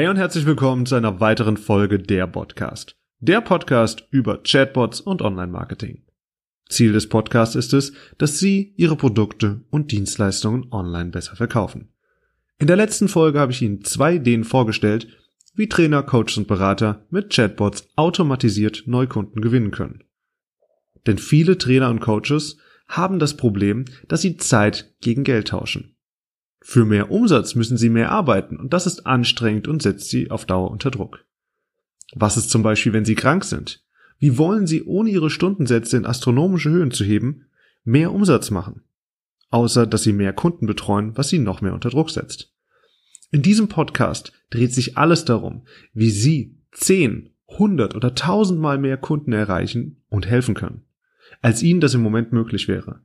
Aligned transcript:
Hey 0.00 0.08
und 0.08 0.16
herzlich 0.16 0.46
willkommen 0.46 0.86
zu 0.86 0.94
einer 0.94 1.20
weiteren 1.20 1.58
Folge 1.58 1.98
der 1.98 2.26
Podcast. 2.26 2.96
Der 3.18 3.42
Podcast 3.42 4.08
über 4.10 4.42
Chatbots 4.42 5.02
und 5.02 5.20
Online-Marketing. 5.20 6.04
Ziel 6.70 6.94
des 6.94 7.06
Podcasts 7.06 7.54
ist 7.54 7.74
es, 7.74 7.92
dass 8.16 8.38
Sie 8.38 8.72
Ihre 8.78 8.96
Produkte 8.96 9.60
und 9.68 9.92
Dienstleistungen 9.92 10.72
online 10.72 11.10
besser 11.10 11.36
verkaufen. 11.36 11.92
In 12.58 12.66
der 12.66 12.76
letzten 12.76 13.08
Folge 13.08 13.40
habe 13.40 13.52
ich 13.52 13.60
Ihnen 13.60 13.84
zwei 13.84 14.14
Ideen 14.14 14.44
vorgestellt, 14.44 15.06
wie 15.52 15.68
Trainer, 15.68 16.02
Coaches 16.02 16.38
und 16.38 16.48
Berater 16.48 17.04
mit 17.10 17.28
Chatbots 17.28 17.86
automatisiert 17.96 18.84
Neukunden 18.86 19.42
gewinnen 19.42 19.70
können. 19.70 20.02
Denn 21.06 21.18
viele 21.18 21.58
Trainer 21.58 21.90
und 21.90 22.00
Coaches 22.00 22.56
haben 22.88 23.18
das 23.18 23.36
Problem, 23.36 23.84
dass 24.08 24.22
sie 24.22 24.38
Zeit 24.38 24.94
gegen 25.02 25.24
Geld 25.24 25.48
tauschen. 25.48 25.94
Für 26.60 26.84
mehr 26.84 27.10
Umsatz 27.10 27.54
müssen 27.54 27.76
sie 27.76 27.88
mehr 27.88 28.10
arbeiten 28.10 28.56
und 28.56 28.72
das 28.72 28.86
ist 28.86 29.06
anstrengend 29.06 29.66
und 29.66 29.82
setzt 29.82 30.10
sie 30.10 30.30
auf 30.30 30.44
Dauer 30.44 30.70
unter 30.70 30.90
Druck. 30.90 31.24
Was 32.14 32.36
ist 32.36 32.50
zum 32.50 32.62
Beispiel, 32.62 32.92
wenn 32.92 33.04
sie 33.04 33.14
krank 33.14 33.44
sind? 33.44 33.82
Wie 34.18 34.36
wollen 34.36 34.66
sie, 34.66 34.84
ohne 34.84 35.10
ihre 35.10 35.30
Stundensätze 35.30 35.96
in 35.96 36.04
astronomische 36.04 36.70
Höhen 36.70 36.90
zu 36.90 37.04
heben, 37.04 37.46
mehr 37.84 38.12
Umsatz 38.12 38.50
machen? 38.50 38.82
Außer, 39.48 39.86
dass 39.86 40.02
sie 40.02 40.12
mehr 40.12 40.32
Kunden 40.32 40.66
betreuen, 40.66 41.16
was 41.16 41.28
sie 41.28 41.38
noch 41.38 41.60
mehr 41.62 41.72
unter 41.72 41.90
Druck 41.90 42.10
setzt. 42.10 42.52
In 43.32 43.42
diesem 43.42 43.68
Podcast 43.68 44.32
dreht 44.50 44.74
sich 44.74 44.98
alles 44.98 45.24
darum, 45.24 45.62
wie 45.94 46.10
Sie 46.10 46.58
10, 46.72 47.30
100 47.48 47.94
oder 47.94 48.08
1000 48.08 48.60
Mal 48.60 48.78
mehr 48.78 48.96
Kunden 48.96 49.32
erreichen 49.32 50.02
und 50.08 50.26
helfen 50.26 50.54
können, 50.54 50.82
als 51.40 51.62
Ihnen 51.62 51.80
das 51.80 51.94
im 51.94 52.02
Moment 52.02 52.32
möglich 52.32 52.68
wäre. 52.68 53.00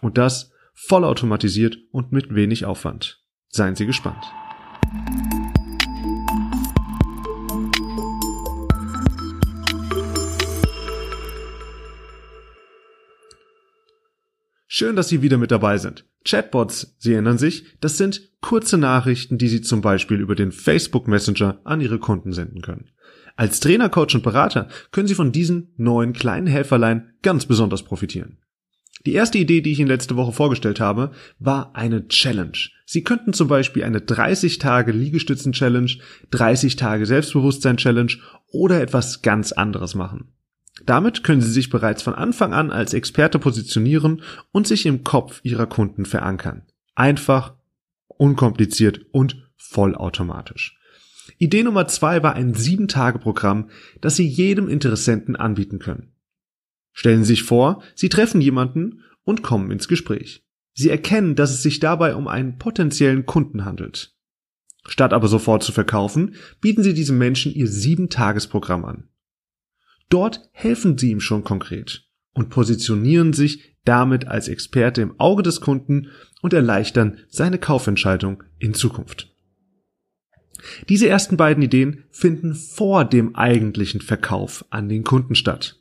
Und 0.00 0.18
das 0.18 0.52
vollautomatisiert 0.86 1.76
und 1.90 2.12
mit 2.12 2.34
wenig 2.34 2.64
Aufwand. 2.64 3.22
Seien 3.48 3.74
Sie 3.74 3.84
gespannt. 3.84 4.24
Schön, 14.68 14.94
dass 14.94 15.08
Sie 15.08 15.22
wieder 15.22 15.38
mit 15.38 15.50
dabei 15.50 15.78
sind. 15.78 16.06
Chatbots, 16.24 16.94
Sie 16.98 17.12
erinnern 17.12 17.38
sich, 17.38 17.64
das 17.80 17.96
sind 17.96 18.30
kurze 18.40 18.78
Nachrichten, 18.78 19.36
die 19.36 19.48
Sie 19.48 19.62
zum 19.62 19.80
Beispiel 19.80 20.20
über 20.20 20.36
den 20.36 20.52
Facebook 20.52 21.08
Messenger 21.08 21.60
an 21.64 21.80
Ihre 21.80 21.98
Kunden 21.98 22.32
senden 22.32 22.62
können. 22.62 22.90
Als 23.34 23.58
Trainer, 23.58 23.88
Coach 23.88 24.14
und 24.14 24.22
Berater 24.22 24.68
können 24.92 25.08
Sie 25.08 25.14
von 25.16 25.32
diesen 25.32 25.72
neuen 25.76 26.12
kleinen 26.12 26.46
Helferlein 26.46 27.14
ganz 27.22 27.46
besonders 27.46 27.82
profitieren. 27.82 28.38
Die 29.06 29.12
erste 29.12 29.38
Idee, 29.38 29.60
die 29.60 29.72
ich 29.72 29.78
Ihnen 29.78 29.88
letzte 29.88 30.16
Woche 30.16 30.32
vorgestellt 30.32 30.80
habe, 30.80 31.12
war 31.38 31.74
eine 31.74 32.08
Challenge. 32.08 32.58
Sie 32.84 33.04
könnten 33.04 33.32
zum 33.32 33.48
Beispiel 33.48 33.84
eine 33.84 34.00
30 34.00 34.58
Tage 34.58 34.92
Liegestützen-Challenge, 34.92 35.90
30 36.30 36.76
Tage 36.76 37.06
Selbstbewusstsein-Challenge 37.06 38.12
oder 38.50 38.80
etwas 38.80 39.22
ganz 39.22 39.52
anderes 39.52 39.94
machen. 39.94 40.32
Damit 40.86 41.24
können 41.24 41.40
Sie 41.40 41.50
sich 41.50 41.70
bereits 41.70 42.02
von 42.02 42.14
Anfang 42.14 42.52
an 42.52 42.70
als 42.70 42.94
Experte 42.94 43.38
positionieren 43.38 44.22
und 44.52 44.66
sich 44.66 44.86
im 44.86 45.04
Kopf 45.04 45.40
Ihrer 45.42 45.66
Kunden 45.66 46.06
verankern. 46.06 46.62
Einfach, 46.94 47.54
unkompliziert 48.06 49.06
und 49.12 49.48
vollautomatisch. 49.56 50.78
Idee 51.36 51.62
Nummer 51.62 51.86
zwei 51.88 52.22
war 52.22 52.34
ein 52.34 52.54
7-Tage-Programm, 52.54 53.70
das 54.00 54.16
Sie 54.16 54.26
jedem 54.26 54.68
Interessenten 54.68 55.36
anbieten 55.36 55.78
können. 55.78 56.12
Stellen 56.98 57.22
Sie 57.22 57.34
sich 57.34 57.44
vor, 57.44 57.80
Sie 57.94 58.08
treffen 58.08 58.40
jemanden 58.40 59.04
und 59.22 59.44
kommen 59.44 59.70
ins 59.70 59.86
Gespräch. 59.86 60.44
Sie 60.74 60.90
erkennen, 60.90 61.36
dass 61.36 61.52
es 61.52 61.62
sich 61.62 61.78
dabei 61.78 62.16
um 62.16 62.26
einen 62.26 62.58
potenziellen 62.58 63.24
Kunden 63.24 63.64
handelt. 63.64 64.16
Statt 64.84 65.12
aber 65.12 65.28
sofort 65.28 65.62
zu 65.62 65.70
verkaufen, 65.70 66.34
bieten 66.60 66.82
Sie 66.82 66.94
diesem 66.94 67.16
Menschen 67.16 67.54
Ihr 67.54 67.68
7-Tages-Programm 67.68 68.84
an. 68.84 69.08
Dort 70.08 70.50
helfen 70.50 70.98
Sie 70.98 71.12
ihm 71.12 71.20
schon 71.20 71.44
konkret 71.44 72.08
und 72.34 72.50
positionieren 72.50 73.32
sich 73.32 73.76
damit 73.84 74.26
als 74.26 74.48
Experte 74.48 75.00
im 75.00 75.20
Auge 75.20 75.44
des 75.44 75.60
Kunden 75.60 76.08
und 76.42 76.52
erleichtern 76.52 77.18
seine 77.28 77.58
Kaufentscheidung 77.58 78.42
in 78.58 78.74
Zukunft. 78.74 79.32
Diese 80.88 81.08
ersten 81.08 81.36
beiden 81.36 81.62
Ideen 81.62 82.02
finden 82.10 82.56
vor 82.56 83.04
dem 83.04 83.36
eigentlichen 83.36 84.00
Verkauf 84.00 84.64
an 84.70 84.88
den 84.88 85.04
Kunden 85.04 85.36
statt. 85.36 85.78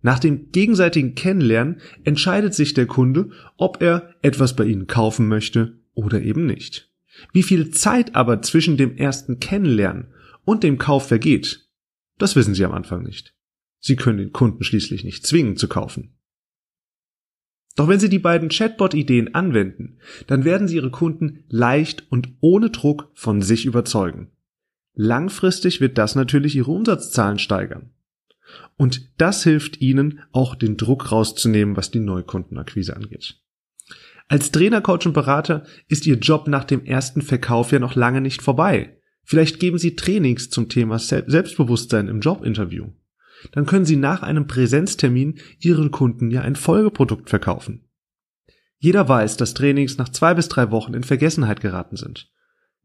Nach 0.00 0.18
dem 0.18 0.52
gegenseitigen 0.52 1.14
Kennenlernen 1.14 1.80
entscheidet 2.04 2.54
sich 2.54 2.74
der 2.74 2.86
Kunde, 2.86 3.30
ob 3.56 3.82
er 3.82 4.14
etwas 4.22 4.54
bei 4.54 4.64
Ihnen 4.64 4.86
kaufen 4.86 5.28
möchte 5.28 5.80
oder 5.94 6.22
eben 6.22 6.46
nicht. 6.46 6.90
Wie 7.32 7.42
viel 7.42 7.70
Zeit 7.70 8.14
aber 8.14 8.42
zwischen 8.42 8.76
dem 8.76 8.96
ersten 8.96 9.40
Kennenlernen 9.40 10.08
und 10.44 10.62
dem 10.62 10.78
Kauf 10.78 11.08
vergeht, 11.08 11.68
das 12.16 12.36
wissen 12.36 12.54
Sie 12.54 12.64
am 12.64 12.72
Anfang 12.72 13.02
nicht. 13.02 13.34
Sie 13.80 13.96
können 13.96 14.18
den 14.18 14.32
Kunden 14.32 14.64
schließlich 14.64 15.04
nicht 15.04 15.26
zwingen 15.26 15.56
zu 15.56 15.68
kaufen. 15.68 16.14
Doch 17.76 17.86
wenn 17.86 18.00
Sie 18.00 18.08
die 18.08 18.18
beiden 18.18 18.48
Chatbot-Ideen 18.48 19.34
anwenden, 19.34 19.98
dann 20.26 20.44
werden 20.44 20.66
Sie 20.66 20.76
Ihre 20.76 20.90
Kunden 20.90 21.44
leicht 21.48 22.10
und 22.10 22.28
ohne 22.40 22.70
Druck 22.70 23.10
von 23.14 23.40
sich 23.40 23.66
überzeugen. 23.66 24.32
Langfristig 24.94 25.80
wird 25.80 25.96
das 25.96 26.16
natürlich 26.16 26.56
Ihre 26.56 26.72
Umsatzzahlen 26.72 27.38
steigern. 27.38 27.90
Und 28.76 29.10
das 29.18 29.42
hilft 29.42 29.80
Ihnen 29.80 30.20
auch 30.32 30.54
den 30.54 30.76
Druck 30.76 31.10
rauszunehmen, 31.10 31.76
was 31.76 31.90
die 31.90 32.00
Neukundenakquise 32.00 32.94
angeht. 32.96 33.40
Als 34.28 34.52
Trainer, 34.52 34.80
Coach 34.80 35.06
und 35.06 35.14
Berater 35.14 35.64
ist 35.88 36.06
Ihr 36.06 36.16
Job 36.16 36.48
nach 36.48 36.64
dem 36.64 36.84
ersten 36.84 37.22
Verkauf 37.22 37.72
ja 37.72 37.78
noch 37.78 37.94
lange 37.94 38.20
nicht 38.20 38.42
vorbei. 38.42 38.98
Vielleicht 39.24 39.58
geben 39.58 39.78
Sie 39.78 39.96
Trainings 39.96 40.50
zum 40.50 40.68
Thema 40.68 40.98
Selbstbewusstsein 40.98 42.08
im 42.08 42.20
Jobinterview. 42.20 42.88
Dann 43.52 43.66
können 43.66 43.84
Sie 43.84 43.96
nach 43.96 44.22
einem 44.22 44.46
Präsenztermin 44.46 45.38
Ihren 45.60 45.90
Kunden 45.90 46.30
ja 46.30 46.42
ein 46.42 46.56
Folgeprodukt 46.56 47.30
verkaufen. 47.30 47.84
Jeder 48.78 49.08
weiß, 49.08 49.36
dass 49.36 49.54
Trainings 49.54 49.98
nach 49.98 50.08
zwei 50.08 50.34
bis 50.34 50.48
drei 50.48 50.70
Wochen 50.70 50.94
in 50.94 51.02
Vergessenheit 51.02 51.60
geraten 51.60 51.96
sind. 51.96 52.30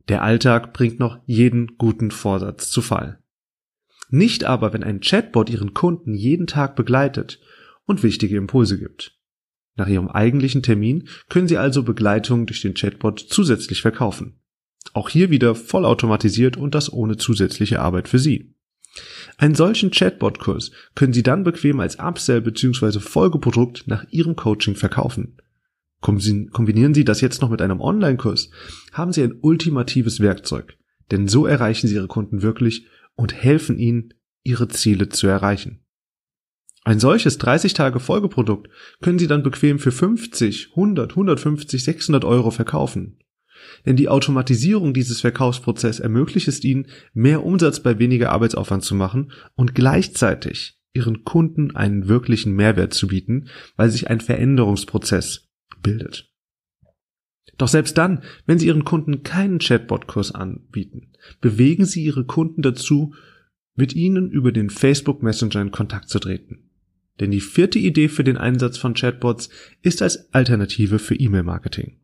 Der 0.09 0.21
Alltag 0.21 0.73
bringt 0.73 0.99
noch 0.99 1.19
jeden 1.25 1.77
guten 1.77 2.11
Vorsatz 2.11 2.69
zu 2.69 2.81
Fall. 2.81 3.22
Nicht 4.09 4.43
aber, 4.43 4.73
wenn 4.73 4.83
ein 4.83 5.01
Chatbot 5.01 5.49
Ihren 5.49 5.73
Kunden 5.73 6.13
jeden 6.13 6.47
Tag 6.47 6.75
begleitet 6.75 7.39
und 7.85 8.03
wichtige 8.03 8.37
Impulse 8.37 8.77
gibt. 8.77 9.17
Nach 9.75 9.87
Ihrem 9.87 10.07
eigentlichen 10.07 10.61
Termin 10.61 11.07
können 11.29 11.47
Sie 11.47 11.57
also 11.57 11.83
Begleitung 11.83 12.45
durch 12.45 12.61
den 12.61 12.75
Chatbot 12.75 13.19
zusätzlich 13.19 13.81
verkaufen. 13.81 14.39
Auch 14.93 15.09
hier 15.09 15.29
wieder 15.29 15.55
vollautomatisiert 15.55 16.57
und 16.57 16.75
das 16.75 16.91
ohne 16.91 17.17
zusätzliche 17.17 17.79
Arbeit 17.79 18.07
für 18.07 18.19
Sie. 18.19 18.53
Einen 19.37 19.55
solchen 19.55 19.89
Chatbot-Kurs 19.89 20.71
können 20.93 21.13
Sie 21.13 21.23
dann 21.23 21.43
bequem 21.43 21.79
als 21.79 21.97
Upsell 21.97 22.41
bzw. 22.41 22.99
Folgeprodukt 22.99 23.85
nach 23.87 24.05
Ihrem 24.11 24.35
Coaching 24.35 24.75
verkaufen. 24.75 25.37
Kombinieren 26.01 26.93
Sie 26.93 27.05
das 27.05 27.21
jetzt 27.21 27.41
noch 27.41 27.49
mit 27.49 27.61
einem 27.61 27.79
Online-Kurs, 27.79 28.49
haben 28.91 29.13
Sie 29.13 29.23
ein 29.23 29.35
ultimatives 29.41 30.19
Werkzeug, 30.19 30.77
denn 31.11 31.27
so 31.27 31.47
erreichen 31.47 31.87
Sie 31.87 31.95
Ihre 31.95 32.07
Kunden 32.07 32.41
wirklich 32.41 32.85
und 33.15 33.33
helfen 33.33 33.77
ihnen, 33.77 34.13
ihre 34.43 34.67
Ziele 34.67 35.09
zu 35.09 35.27
erreichen. 35.27 35.85
Ein 36.85 36.99
solches 36.99 37.37
30 37.37 37.73
Tage 37.73 37.99
Folgeprodukt 37.99 38.69
können 39.01 39.17
Sie 39.17 39.27
dann 39.27 39.43
bequem 39.43 39.79
für 39.79 39.91
50, 39.91 40.71
100, 40.71 41.11
150, 41.11 41.83
600 41.83 42.25
Euro 42.25 42.51
verkaufen. 42.51 43.19
Denn 43.85 43.95
die 43.95 44.09
Automatisierung 44.09 44.93
dieses 44.93 45.21
Verkaufsprozesses 45.21 46.01
ermöglicht 46.01 46.49
es 46.49 46.61
Ihnen, 46.63 46.87
mehr 47.13 47.45
Umsatz 47.45 47.81
bei 47.81 47.99
weniger 47.99 48.31
Arbeitsaufwand 48.31 48.83
zu 48.83 48.95
machen 48.95 49.31
und 49.55 49.75
gleichzeitig 49.75 50.77
Ihren 50.93 51.23
Kunden 51.23 51.75
einen 51.75 52.07
wirklichen 52.09 52.53
Mehrwert 52.53 52.93
zu 52.93 53.07
bieten, 53.07 53.47
weil 53.77 53.89
sich 53.89 54.09
ein 54.09 54.19
Veränderungsprozess 54.19 55.49
bildet. 55.81 56.29
Doch 57.57 57.67
selbst 57.69 57.97
dann, 57.97 58.23
wenn 58.45 58.59
Sie 58.59 58.67
Ihren 58.67 58.83
Kunden 58.83 59.23
keinen 59.23 59.59
Chatbot-Kurs 59.59 60.33
anbieten, 60.33 61.12
bewegen 61.41 61.85
Sie 61.85 62.03
Ihre 62.03 62.25
Kunden 62.25 62.61
dazu, 62.61 63.13
mit 63.75 63.95
Ihnen 63.95 64.29
über 64.29 64.51
den 64.51 64.69
Facebook 64.69 65.23
Messenger 65.23 65.61
in 65.61 65.71
Kontakt 65.71 66.09
zu 66.09 66.19
treten. 66.19 66.69
Denn 67.19 67.31
die 67.31 67.41
vierte 67.41 67.79
Idee 67.79 68.07
für 68.07 68.23
den 68.23 68.37
Einsatz 68.37 68.77
von 68.77 68.93
Chatbots 68.93 69.49
ist 69.81 70.01
als 70.01 70.33
Alternative 70.33 70.99
für 70.99 71.15
E-Mail-Marketing. 71.15 71.97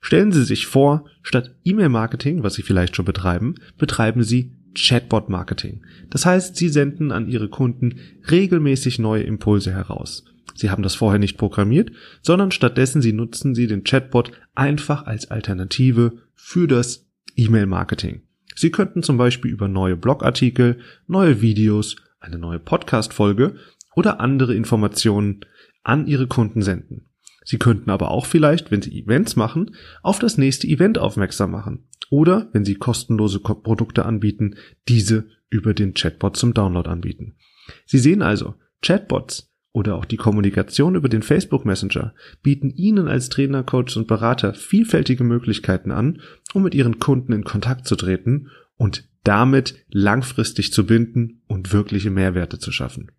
Stellen 0.00 0.32
Sie 0.32 0.44
sich 0.44 0.66
vor, 0.66 1.06
statt 1.22 1.56
E-Mail-Marketing, 1.64 2.42
was 2.42 2.54
Sie 2.54 2.62
vielleicht 2.62 2.96
schon 2.96 3.04
betreiben, 3.04 3.54
betreiben 3.78 4.22
Sie 4.22 4.52
Chatbot-Marketing. 4.74 5.82
Das 6.10 6.26
heißt, 6.26 6.54
Sie 6.56 6.68
senden 6.68 7.12
an 7.12 7.28
Ihre 7.28 7.48
Kunden 7.48 7.98
regelmäßig 8.30 8.98
neue 8.98 9.22
Impulse 9.22 9.72
heraus. 9.72 10.24
Sie 10.54 10.70
haben 10.70 10.82
das 10.82 10.94
vorher 10.94 11.18
nicht 11.18 11.38
programmiert, 11.38 11.90
sondern 12.22 12.50
stattdessen 12.50 13.02
Sie 13.02 13.12
nutzen 13.12 13.54
Sie 13.54 13.66
den 13.66 13.84
Chatbot 13.84 14.32
einfach 14.54 15.06
als 15.06 15.30
Alternative 15.30 16.12
für 16.34 16.68
das 16.68 17.06
E-Mail-Marketing. 17.34 18.22
Sie 18.56 18.70
könnten 18.70 19.02
zum 19.02 19.18
Beispiel 19.18 19.50
über 19.50 19.68
neue 19.68 19.96
Blogartikel, 19.96 20.80
neue 21.06 21.42
Videos, 21.42 21.96
eine 22.20 22.38
neue 22.38 22.58
Podcast-Folge 22.58 23.56
oder 23.94 24.18
andere 24.18 24.54
Informationen 24.54 25.42
an 25.84 26.06
Ihre 26.06 26.26
Kunden 26.26 26.62
senden. 26.62 27.10
Sie 27.44 27.58
könnten 27.58 27.90
aber 27.90 28.10
auch 28.10 28.26
vielleicht, 28.26 28.70
wenn 28.70 28.82
Sie 28.82 28.98
Events 28.98 29.36
machen, 29.36 29.76
auf 30.02 30.18
das 30.18 30.38
nächste 30.38 30.66
Event 30.66 30.98
aufmerksam 30.98 31.52
machen 31.52 31.88
Oder, 32.10 32.48
wenn 32.52 32.64
Sie 32.64 32.76
kostenlose 32.76 33.40
Produkte 33.40 34.04
anbieten, 34.04 34.56
diese 34.88 35.28
über 35.50 35.74
den 35.74 35.94
Chatbot 35.94 36.36
zum 36.36 36.54
Download 36.54 36.88
anbieten. 36.88 37.36
Sie 37.84 37.98
sehen 37.98 38.22
also, 38.22 38.54
Chatbots 38.82 39.52
oder 39.76 39.96
auch 39.96 40.06
die 40.06 40.16
Kommunikation 40.16 40.94
über 40.94 41.10
den 41.10 41.20
Facebook 41.20 41.66
Messenger 41.66 42.14
bieten 42.42 42.70
Ihnen 42.70 43.08
als 43.08 43.28
Trainer, 43.28 43.62
Coach 43.62 43.98
und 43.98 44.06
Berater 44.06 44.54
vielfältige 44.54 45.22
Möglichkeiten 45.22 45.90
an, 45.90 46.22
um 46.54 46.62
mit 46.62 46.74
Ihren 46.74 46.98
Kunden 46.98 47.34
in 47.34 47.44
Kontakt 47.44 47.86
zu 47.86 47.94
treten 47.94 48.48
und 48.78 49.06
damit 49.22 49.74
langfristig 49.90 50.72
zu 50.72 50.86
binden 50.86 51.42
und 51.46 51.74
wirkliche 51.74 52.08
Mehrwerte 52.08 52.58
zu 52.58 52.72
schaffen. 52.72 53.10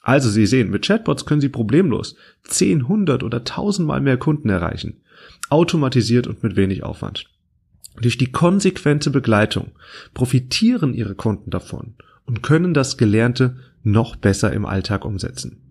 Also 0.00 0.30
Sie 0.30 0.46
sehen, 0.46 0.70
mit 0.70 0.86
Chatbots 0.86 1.26
können 1.26 1.42
Sie 1.42 1.50
problemlos 1.50 2.16
10, 2.44 2.84
100 2.84 3.22
oder 3.22 3.40
1000 3.40 3.86
Mal 3.86 4.00
mehr 4.00 4.16
Kunden 4.16 4.48
erreichen. 4.48 5.02
Automatisiert 5.50 6.26
und 6.26 6.42
mit 6.42 6.56
wenig 6.56 6.84
Aufwand. 6.84 7.26
Durch 8.00 8.16
die 8.16 8.32
konsequente 8.32 9.10
Begleitung 9.10 9.72
profitieren 10.14 10.94
Ihre 10.94 11.16
Kunden 11.16 11.50
davon 11.50 11.96
und 12.24 12.42
können 12.42 12.72
das 12.72 12.96
Gelernte 12.96 13.58
noch 13.82 14.16
besser 14.16 14.54
im 14.54 14.64
Alltag 14.64 15.04
umsetzen. 15.04 15.67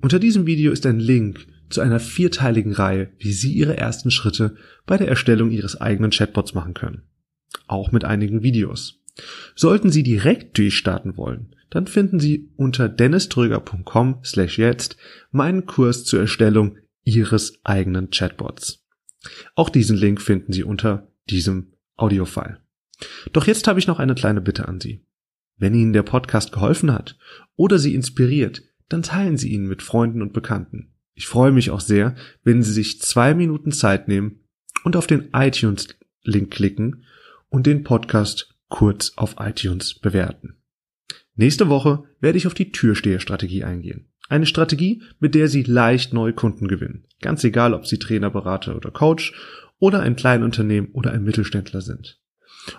Unter 0.00 0.18
diesem 0.18 0.46
Video 0.46 0.72
ist 0.72 0.86
ein 0.86 1.00
Link 1.00 1.46
zu 1.70 1.80
einer 1.80 2.00
vierteiligen 2.00 2.72
Reihe, 2.72 3.10
wie 3.18 3.32
Sie 3.32 3.52
Ihre 3.52 3.76
ersten 3.76 4.10
Schritte 4.10 4.56
bei 4.86 4.96
der 4.96 5.08
Erstellung 5.08 5.50
Ihres 5.50 5.80
eigenen 5.80 6.10
Chatbots 6.10 6.54
machen 6.54 6.74
können. 6.74 7.02
Auch 7.66 7.92
mit 7.92 8.04
einigen 8.04 8.42
Videos. 8.42 9.00
Sollten 9.56 9.90
Sie 9.90 10.02
direkt 10.02 10.56
durchstarten 10.56 11.16
wollen, 11.16 11.54
dann 11.70 11.86
finden 11.86 12.20
Sie 12.20 12.50
unter 12.56 12.88
denniströger.com 12.88 14.20
slash 14.24 14.58
jetzt 14.58 14.96
meinen 15.32 15.66
Kurs 15.66 16.04
zur 16.04 16.20
Erstellung 16.20 16.78
Ihres 17.04 17.60
eigenen 17.64 18.10
Chatbots. 18.10 18.84
Auch 19.54 19.68
diesen 19.68 19.96
Link 19.96 20.22
finden 20.22 20.52
Sie 20.52 20.62
unter 20.62 21.08
diesem 21.28 21.72
Audiofile. 21.96 22.58
Doch 23.32 23.46
jetzt 23.46 23.66
habe 23.66 23.78
ich 23.78 23.86
noch 23.86 23.98
eine 23.98 24.14
kleine 24.14 24.40
Bitte 24.40 24.68
an 24.68 24.80
Sie. 24.80 25.04
Wenn 25.56 25.74
Ihnen 25.74 25.92
der 25.92 26.04
Podcast 26.04 26.52
geholfen 26.52 26.92
hat 26.92 27.18
oder 27.56 27.78
Sie 27.78 27.94
inspiriert, 27.94 28.62
dann 28.88 29.02
teilen 29.02 29.36
Sie 29.36 29.50
ihn 29.50 29.66
mit 29.66 29.82
Freunden 29.82 30.22
und 30.22 30.32
Bekannten. 30.32 30.94
Ich 31.14 31.26
freue 31.26 31.52
mich 31.52 31.70
auch 31.70 31.80
sehr, 31.80 32.14
wenn 32.44 32.62
Sie 32.62 32.72
sich 32.72 33.00
zwei 33.00 33.34
Minuten 33.34 33.72
Zeit 33.72 34.08
nehmen 34.08 34.44
und 34.84 34.96
auf 34.96 35.06
den 35.06 35.30
iTunes-Link 35.32 36.50
klicken 36.50 37.04
und 37.48 37.66
den 37.66 37.84
Podcast 37.84 38.54
kurz 38.68 39.12
auf 39.16 39.36
iTunes 39.38 39.94
bewerten. 39.94 40.56
Nächste 41.34 41.68
Woche 41.68 42.04
werde 42.20 42.38
ich 42.38 42.46
auf 42.46 42.54
die 42.54 42.72
Türsteherstrategie 42.72 43.64
eingehen. 43.64 44.08
Eine 44.28 44.46
Strategie, 44.46 45.02
mit 45.20 45.34
der 45.34 45.48
Sie 45.48 45.62
leicht 45.62 46.12
neue 46.12 46.32
Kunden 46.34 46.68
gewinnen. 46.68 47.06
Ganz 47.20 47.42
egal, 47.44 47.74
ob 47.74 47.86
Sie 47.86 47.98
Trainer, 47.98 48.30
Berater 48.30 48.76
oder 48.76 48.90
Coach 48.90 49.32
oder 49.78 50.00
ein 50.00 50.16
Kleinunternehmen 50.16 50.90
oder 50.92 51.12
ein 51.12 51.24
Mittelständler 51.24 51.80
sind. 51.80 52.20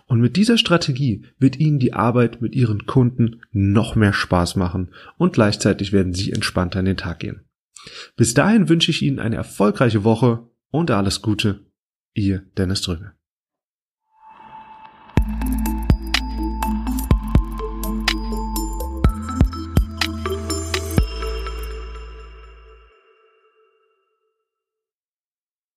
Und 0.08 0.20
mit 0.20 0.36
dieser 0.36 0.58
Strategie 0.58 1.24
wird 1.38 1.60
Ihnen 1.60 1.80
die 1.80 1.94
Arbeit 1.94 2.42
mit 2.42 2.56
Ihren 2.56 2.86
Kunden 2.86 3.42
noch 3.52 3.96
mehr 3.96 4.14
Spaß 4.14 4.56
machen 4.56 4.90
und 5.18 5.34
gleichzeitig 5.34 5.92
werden 5.92 6.14
Sie 6.14 6.32
entspannter 6.32 6.80
in 6.80 6.86
den 6.86 6.98
Tag 6.98 7.20
gehen. 7.20 7.46
Bis 8.16 8.34
dahin 8.34 8.70
wünsche 8.70 8.92
ich 8.92 9.02
Ihnen 9.02 9.20
eine 9.20 9.36
erfolgreiche 9.36 10.04
Woche 10.04 10.48
und 10.72 10.92
alles 10.92 11.22
Gute. 11.22 11.66
Ihr 12.14 12.44
Dennis 12.58 12.82
Drüge. 12.82 13.14